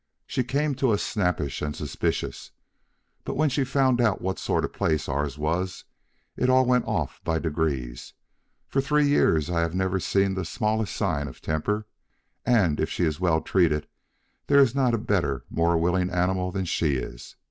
[0.25, 2.49] She came to us snappish and suspicious,
[3.23, 5.85] but when she found what sort of place ours was,
[6.35, 8.13] it all went off by degrees;
[8.67, 11.85] for three years I have never seen the smallest sign of temper,
[12.47, 13.85] and if she is well treated
[14.47, 17.35] there is not a better, more willing animal than she is.